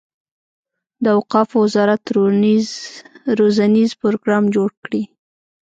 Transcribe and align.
د 1.03 1.05
اوقافو 1.17 1.55
وزارت 1.65 2.01
روزنیز 3.39 3.89
پروګرام 4.01 4.43
جوړ 4.55 4.69
کړي. 4.83 5.01